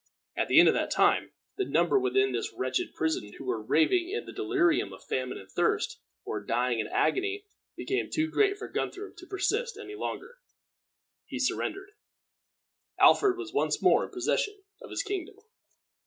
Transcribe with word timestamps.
At 0.35 0.47
the 0.47 0.57
end 0.59 0.67
of 0.67 0.73
that 0.73 0.89
time, 0.89 1.31
the 1.57 1.63
number 1.63 1.99
within 1.99 2.31
this 2.31 2.51
wretched 2.53 2.95
prison 2.95 3.33
who 3.37 3.45
were 3.45 3.61
raving 3.61 4.09
in 4.09 4.25
the 4.25 4.33
delirium 4.33 4.91
of 4.93 5.03
famine 5.03 5.37
and 5.37 5.47
thirst, 5.51 5.99
or 6.25 6.43
dying 6.43 6.79
in 6.79 6.87
agony, 6.87 7.45
became 7.77 8.09
too 8.09 8.27
great 8.27 8.57
for 8.57 8.67
Guthrum 8.67 9.13
to 9.17 9.27
persist 9.27 9.77
any 9.77 9.93
longer. 9.93 10.37
He 11.27 11.37
surrendered. 11.37 11.91
Alfred 12.99 13.37
was 13.37 13.53
once 13.53 13.79
more 13.79 14.03
in 14.03 14.09
possession 14.09 14.63
of 14.81 14.89
his 14.89 15.03
kingdom. 15.03 15.35